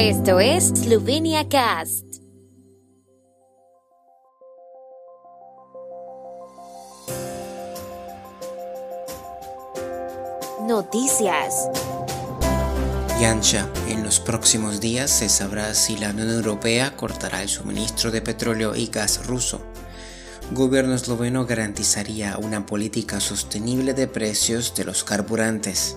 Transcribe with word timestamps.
Esto 0.00 0.38
es 0.38 0.68
Slovenia 0.68 1.48
Cast. 1.48 2.04
Noticias. 10.68 11.68
Yancha, 13.20 13.68
en 13.88 14.04
los 14.04 14.20
próximos 14.20 14.78
días 14.80 15.10
se 15.10 15.28
sabrá 15.28 15.74
si 15.74 15.98
la 15.98 16.10
Unión 16.10 16.30
Europea 16.30 16.94
cortará 16.94 17.42
el 17.42 17.48
suministro 17.48 18.12
de 18.12 18.22
petróleo 18.22 18.76
y 18.76 18.86
gas 18.86 19.26
ruso. 19.26 19.60
Gobierno 20.52 20.94
esloveno 20.94 21.44
garantizaría 21.44 22.38
una 22.38 22.66
política 22.66 23.18
sostenible 23.18 23.94
de 23.94 24.06
precios 24.06 24.76
de 24.76 24.84
los 24.84 25.02
carburantes. 25.02 25.96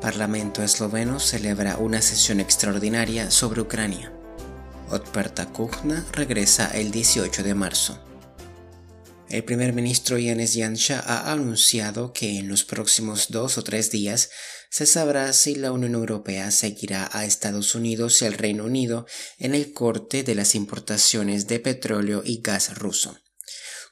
Parlamento 0.00 0.62
esloveno 0.62 1.18
celebra 1.18 1.76
una 1.76 2.00
sesión 2.00 2.38
extraordinaria 2.38 3.32
sobre 3.32 3.60
Ucrania. 3.60 4.12
Otperta 4.90 5.46
Kuchna 5.46 6.06
regresa 6.12 6.70
el 6.70 6.92
18 6.92 7.42
de 7.42 7.54
marzo. 7.54 7.98
El 9.28 9.42
primer 9.42 9.72
ministro 9.72 10.16
Yanis 10.16 10.54
Yansha 10.54 11.00
ha 11.00 11.32
anunciado 11.32 12.12
que 12.12 12.38
en 12.38 12.48
los 12.48 12.64
próximos 12.64 13.26
dos 13.30 13.58
o 13.58 13.64
tres 13.64 13.90
días 13.90 14.30
se 14.70 14.86
sabrá 14.86 15.32
si 15.32 15.56
la 15.56 15.72
Unión 15.72 15.94
Europea 15.94 16.52
seguirá 16.52 17.10
a 17.12 17.24
Estados 17.24 17.74
Unidos 17.74 18.22
y 18.22 18.26
al 18.26 18.34
Reino 18.34 18.64
Unido 18.64 19.04
en 19.38 19.54
el 19.54 19.72
corte 19.72 20.22
de 20.22 20.36
las 20.36 20.54
importaciones 20.54 21.48
de 21.48 21.58
petróleo 21.58 22.22
y 22.24 22.40
gas 22.40 22.78
ruso. 22.78 23.18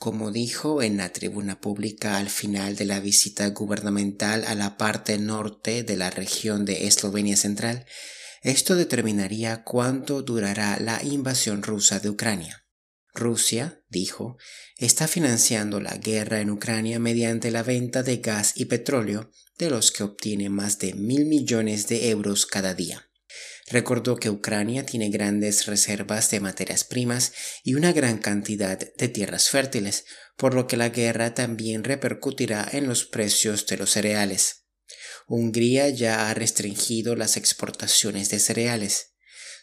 Como 0.00 0.32
dijo 0.32 0.80
en 0.80 0.96
la 0.96 1.12
tribuna 1.12 1.60
pública 1.60 2.16
al 2.16 2.30
final 2.30 2.74
de 2.74 2.86
la 2.86 3.00
visita 3.00 3.46
gubernamental 3.48 4.46
a 4.46 4.54
la 4.54 4.78
parte 4.78 5.18
norte 5.18 5.82
de 5.82 5.94
la 5.98 6.08
región 6.08 6.64
de 6.64 6.86
Eslovenia 6.86 7.36
Central, 7.36 7.84
esto 8.40 8.76
determinaría 8.76 9.62
cuánto 9.62 10.22
durará 10.22 10.80
la 10.80 11.02
invasión 11.04 11.62
rusa 11.62 12.00
de 12.00 12.08
Ucrania. 12.08 12.64
Rusia, 13.12 13.84
dijo, 13.90 14.38
está 14.78 15.06
financiando 15.06 15.80
la 15.80 15.98
guerra 15.98 16.40
en 16.40 16.48
Ucrania 16.48 16.98
mediante 16.98 17.50
la 17.50 17.62
venta 17.62 18.02
de 18.02 18.16
gas 18.16 18.54
y 18.54 18.64
petróleo, 18.64 19.30
de 19.58 19.68
los 19.68 19.92
que 19.92 20.02
obtiene 20.02 20.48
más 20.48 20.78
de 20.78 20.94
mil 20.94 21.26
millones 21.26 21.88
de 21.88 22.08
euros 22.08 22.46
cada 22.46 22.72
día. 22.72 23.09
Recordó 23.70 24.16
que 24.16 24.30
Ucrania 24.30 24.84
tiene 24.84 25.10
grandes 25.10 25.66
reservas 25.66 26.28
de 26.30 26.40
materias 26.40 26.82
primas 26.82 27.32
y 27.62 27.74
una 27.74 27.92
gran 27.92 28.18
cantidad 28.18 28.76
de 28.78 29.08
tierras 29.08 29.48
fértiles, 29.48 30.06
por 30.36 30.54
lo 30.54 30.66
que 30.66 30.76
la 30.76 30.88
guerra 30.88 31.34
también 31.34 31.84
repercutirá 31.84 32.68
en 32.72 32.88
los 32.88 33.04
precios 33.04 33.66
de 33.68 33.76
los 33.76 33.90
cereales. 33.90 34.66
Hungría 35.28 35.88
ya 35.88 36.28
ha 36.28 36.34
restringido 36.34 37.14
las 37.14 37.36
exportaciones 37.36 38.28
de 38.30 38.40
cereales. 38.40 39.14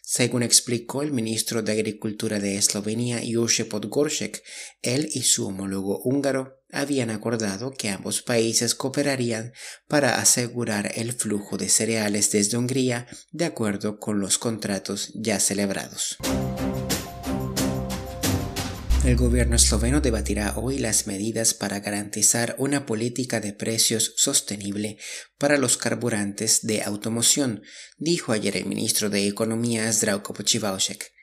Según 0.01 0.41
explicó 0.41 1.01
el 1.01 1.11
ministro 1.11 1.61
de 1.61 1.73
Agricultura 1.73 2.39
de 2.39 2.55
Eslovenia, 2.55 3.21
Josip 3.29 3.67
Podgoršek, 3.67 4.41
él 4.81 5.09
y 5.11 5.23
su 5.23 5.45
homólogo 5.45 5.99
húngaro 6.01 6.56
habían 6.71 7.09
acordado 7.09 7.71
que 7.71 7.89
ambos 7.89 8.21
países 8.21 8.75
cooperarían 8.75 9.53
para 9.87 10.19
asegurar 10.19 10.91
el 10.95 11.13
flujo 11.13 11.57
de 11.57 11.69
cereales 11.69 12.31
desde 12.31 12.57
Hungría 12.57 13.07
de 13.31 13.45
acuerdo 13.45 13.99
con 13.99 14.19
los 14.19 14.37
contratos 14.37 15.11
ya 15.15 15.39
celebrados. 15.39 16.17
El 19.07 19.15
gobierno 19.15 19.55
esloveno 19.55 20.01
debatirá 20.01 20.57
hoy 20.57 20.79
las 20.79 21.07
medidas 21.07 21.53
para 21.53 21.79
garantizar 21.79 22.55
una 22.57 22.85
política 22.85 23.39
de 23.39 23.53
precios 23.53 24.13
sostenible 24.17 24.97
para 25.37 25.57
los 25.57 25.77
carburantes 25.77 26.67
de 26.67 26.83
automoción, 26.83 27.63
dijo 27.97 28.33
ayer 28.33 28.57
el 28.57 28.65
ministro 28.65 29.09
de 29.09 29.25
Economía 29.25 29.89
Zdravko 29.93 30.33
Počivalšek. 30.33 31.16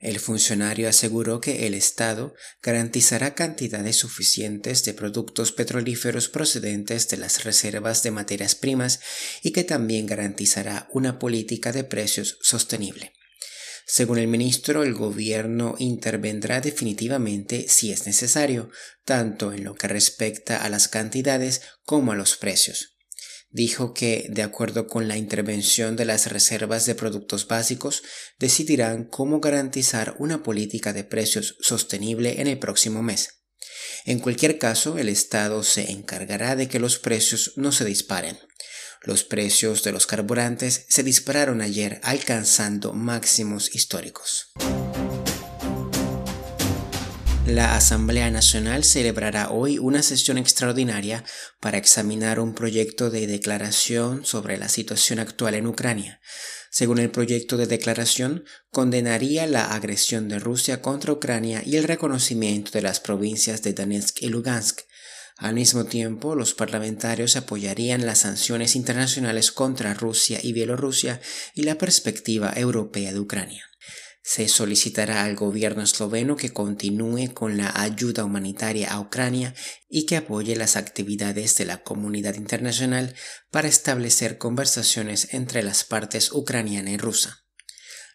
El 0.00 0.20
funcionario 0.20 0.88
aseguró 0.88 1.40
que 1.40 1.66
el 1.66 1.74
Estado 1.74 2.34
garantizará 2.62 3.34
cantidades 3.34 3.96
suficientes 3.96 4.84
de 4.84 4.94
productos 4.94 5.50
petrolíferos 5.50 6.28
procedentes 6.28 7.08
de 7.08 7.16
las 7.16 7.42
reservas 7.42 8.04
de 8.04 8.12
materias 8.12 8.54
primas 8.54 9.00
y 9.42 9.50
que 9.50 9.64
también 9.64 10.06
garantizará 10.06 10.88
una 10.92 11.18
política 11.18 11.72
de 11.72 11.82
precios 11.82 12.38
sostenible. 12.42 13.12
Según 13.90 14.18
el 14.18 14.28
ministro, 14.28 14.84
el 14.84 14.94
gobierno 14.94 15.74
intervendrá 15.78 16.60
definitivamente 16.60 17.66
si 17.68 17.90
es 17.90 18.06
necesario, 18.06 18.70
tanto 19.04 19.52
en 19.52 19.64
lo 19.64 19.74
que 19.74 19.88
respecta 19.88 20.62
a 20.62 20.68
las 20.68 20.88
cantidades 20.88 21.62
como 21.84 22.12
a 22.12 22.14
los 22.14 22.36
precios. 22.36 22.97
Dijo 23.50 23.94
que, 23.94 24.26
de 24.28 24.42
acuerdo 24.42 24.86
con 24.86 25.08
la 25.08 25.16
intervención 25.16 25.96
de 25.96 26.04
las 26.04 26.30
reservas 26.30 26.84
de 26.84 26.94
productos 26.94 27.48
básicos, 27.48 28.02
decidirán 28.38 29.04
cómo 29.04 29.40
garantizar 29.40 30.16
una 30.18 30.42
política 30.42 30.92
de 30.92 31.04
precios 31.04 31.56
sostenible 31.60 32.40
en 32.40 32.46
el 32.46 32.58
próximo 32.58 33.02
mes. 33.02 33.38
En 34.04 34.18
cualquier 34.18 34.58
caso, 34.58 34.98
el 34.98 35.08
Estado 35.08 35.62
se 35.62 35.90
encargará 35.90 36.56
de 36.56 36.68
que 36.68 36.78
los 36.78 36.98
precios 36.98 37.54
no 37.56 37.72
se 37.72 37.84
disparen. 37.84 38.38
Los 39.02 39.24
precios 39.24 39.82
de 39.82 39.92
los 39.92 40.06
carburantes 40.06 40.86
se 40.88 41.02
dispararon 41.02 41.60
ayer 41.60 42.00
alcanzando 42.02 42.92
máximos 42.92 43.74
históricos. 43.74 44.52
La 47.48 47.76
Asamblea 47.76 48.30
Nacional 48.30 48.84
celebrará 48.84 49.50
hoy 49.50 49.78
una 49.78 50.02
sesión 50.02 50.36
extraordinaria 50.36 51.24
para 51.60 51.78
examinar 51.78 52.40
un 52.40 52.54
proyecto 52.54 53.08
de 53.08 53.26
declaración 53.26 54.26
sobre 54.26 54.58
la 54.58 54.68
situación 54.68 55.18
actual 55.18 55.54
en 55.54 55.66
Ucrania. 55.66 56.20
Según 56.70 56.98
el 56.98 57.10
proyecto 57.10 57.56
de 57.56 57.66
declaración, 57.66 58.44
condenaría 58.70 59.46
la 59.46 59.72
agresión 59.72 60.28
de 60.28 60.38
Rusia 60.38 60.82
contra 60.82 61.14
Ucrania 61.14 61.62
y 61.64 61.76
el 61.76 61.84
reconocimiento 61.84 62.70
de 62.72 62.82
las 62.82 63.00
provincias 63.00 63.62
de 63.62 63.72
Donetsk 63.72 64.22
y 64.22 64.28
Lugansk, 64.28 64.80
al 65.38 65.54
mismo 65.54 65.84
tiempo, 65.84 66.34
los 66.34 66.52
parlamentarios 66.52 67.36
apoyarían 67.36 68.04
las 68.04 68.18
sanciones 68.18 68.74
internacionales 68.74 69.52
contra 69.52 69.94
Rusia 69.94 70.40
y 70.42 70.52
Bielorrusia 70.52 71.20
y 71.54 71.62
la 71.62 71.78
perspectiva 71.78 72.52
europea 72.56 73.12
de 73.12 73.20
Ucrania. 73.20 73.67
Se 74.30 74.46
solicitará 74.46 75.24
al 75.24 75.36
gobierno 75.36 75.82
esloveno 75.82 76.36
que 76.36 76.52
continúe 76.52 77.32
con 77.32 77.56
la 77.56 77.72
ayuda 77.80 78.24
humanitaria 78.24 78.92
a 78.92 79.00
Ucrania 79.00 79.54
y 79.88 80.04
que 80.04 80.18
apoye 80.18 80.54
las 80.54 80.76
actividades 80.76 81.56
de 81.56 81.64
la 81.64 81.82
comunidad 81.82 82.34
internacional 82.34 83.14
para 83.50 83.68
establecer 83.68 84.36
conversaciones 84.36 85.32
entre 85.32 85.62
las 85.62 85.82
partes 85.82 86.30
ucraniana 86.30 86.90
y 86.90 86.98
rusa. 86.98 87.46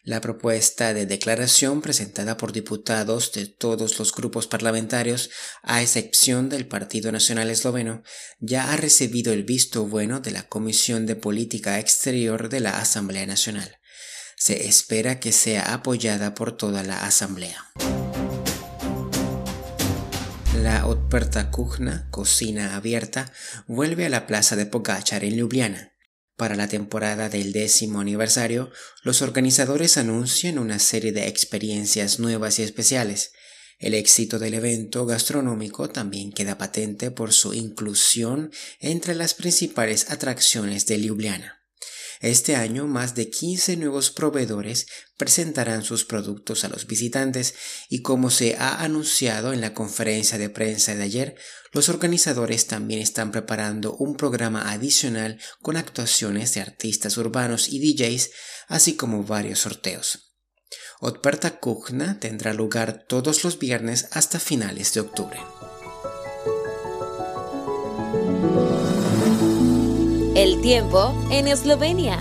La 0.03 0.21
propuesta 0.21 0.93
de 0.93 1.07
declaración 1.07 1.81
presentada 1.81 2.37
por 2.37 2.51
diputados 2.51 3.31
de 3.31 3.47
todos 3.47 3.97
los 3.97 4.13
grupos 4.13 4.45
parlamentarios, 4.45 5.31
a 5.63 5.81
excepción 5.81 6.47
del 6.47 6.67
Partido 6.67 7.11
Nacional 7.11 7.49
Esloveno, 7.49 8.03
ya 8.39 8.71
ha 8.71 8.77
recibido 8.77 9.33
el 9.33 9.45
visto 9.45 9.87
bueno 9.87 10.19
de 10.19 10.29
la 10.29 10.47
Comisión 10.47 11.07
de 11.07 11.15
Política 11.15 11.79
Exterior 11.79 12.49
de 12.49 12.59
la 12.59 12.79
Asamblea 12.79 13.25
Nacional. 13.25 13.79
Se 14.37 14.67
espera 14.67 15.19
que 15.19 15.31
sea 15.31 15.73
apoyada 15.73 16.33
por 16.33 16.57
toda 16.57 16.83
la 16.83 17.05
Asamblea. 17.05 17.71
La 20.61 20.87
Otperta 20.87 21.51
Kuchna, 21.51 22.07
cocina 22.09 22.75
abierta, 22.75 23.31
vuelve 23.67 24.05
a 24.05 24.09
la 24.09 24.27
plaza 24.27 24.55
de 24.55 24.65
Pogachar 24.65 25.23
en 25.23 25.35
Ljubljana. 25.35 25.93
Para 26.35 26.55
la 26.55 26.67
temporada 26.67 27.29
del 27.29 27.51
décimo 27.53 27.99
aniversario, 27.99 28.71
los 29.03 29.21
organizadores 29.21 29.97
anuncian 29.97 30.57
una 30.57 30.79
serie 30.79 31.11
de 31.11 31.27
experiencias 31.27 32.19
nuevas 32.19 32.59
y 32.59 32.63
especiales. 32.63 33.33
El 33.77 33.93
éxito 33.93 34.39
del 34.39 34.53
evento 34.53 35.05
gastronómico 35.05 35.89
también 35.89 36.31
queda 36.31 36.57
patente 36.57 37.11
por 37.11 37.33
su 37.33 37.53
inclusión 37.53 38.51
entre 38.79 39.15
las 39.15 39.33
principales 39.33 40.09
atracciones 40.09 40.85
de 40.85 40.99
Ljubljana. 40.99 41.62
Este 42.23 42.55
año 42.55 42.87
más 42.87 43.15
de 43.15 43.29
15 43.29 43.75
nuevos 43.75 44.09
proveedores 44.09 44.87
presentarán 45.17 45.83
sus 45.83 46.05
productos 46.05 46.63
a 46.63 46.69
los 46.69 46.87
visitantes 46.87 47.53
y 47.89 48.01
como 48.01 48.29
se 48.29 48.55
ha 48.55 48.81
anunciado 48.81 49.51
en 49.51 49.59
la 49.59 49.73
conferencia 49.73 50.37
de 50.37 50.49
prensa 50.49 50.95
de 50.95 51.03
ayer, 51.03 51.35
los 51.73 51.89
organizadores 51.89 52.65
también 52.65 53.01
están 53.01 53.31
preparando 53.31 53.97
un 53.97 54.15
programa 54.15 54.71
adicional 54.71 55.37
con 55.61 55.75
actuaciones 55.75 56.53
de 56.53 56.61
artistas 56.61 57.17
urbanos 57.17 57.67
y 57.67 57.93
DJs, 57.93 58.29
así 58.69 58.95
como 58.95 59.25
varios 59.25 59.59
sorteos. 59.59 60.33
Otperta 61.01 61.59
Kuchna 61.59 62.21
tendrá 62.21 62.53
lugar 62.53 63.03
todos 63.05 63.43
los 63.43 63.59
viernes 63.59 64.07
hasta 64.11 64.39
finales 64.39 64.93
de 64.93 65.01
octubre. 65.01 65.39
El 70.35 70.61
tiempo 70.61 71.15
en 71.29 71.47
Eslovenia. 71.47 72.17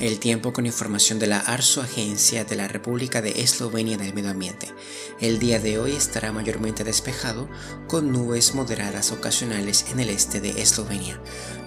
El 0.00 0.18
tiempo 0.18 0.52
con 0.52 0.66
información 0.66 1.20
de 1.20 1.28
la 1.28 1.38
ARSO, 1.38 1.80
Agencia 1.80 2.44
de 2.44 2.56
la 2.56 2.66
República 2.66 3.22
de 3.22 3.40
Eslovenia 3.40 3.96
del 3.96 4.14
Medio 4.14 4.30
Ambiente. 4.30 4.74
El 5.20 5.38
día 5.38 5.60
de 5.60 5.78
hoy 5.78 5.92
estará 5.92 6.32
mayormente 6.32 6.82
despejado, 6.82 7.48
con 7.86 8.10
nubes 8.10 8.56
moderadas 8.56 9.12
ocasionales 9.12 9.86
en 9.92 10.00
el 10.00 10.10
este 10.10 10.40
de 10.40 10.60
Eslovenia. 10.60 11.20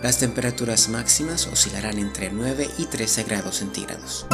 Las 0.03 0.19
temperaturas 0.19 0.89
máximas 0.89 1.47
oscilarán 1.47 1.97
entre 1.97 2.29
9 2.29 2.69
y 2.77 2.87
13 2.87 3.23
grados 3.23 3.55
centígrados. 3.55 4.25